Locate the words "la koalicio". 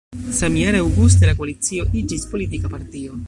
1.31-1.87